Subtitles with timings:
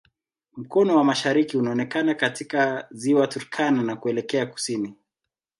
[0.57, 4.95] Mkono wa mashariki unaonekana katika Ziwa Turkana na kuelekea kusini.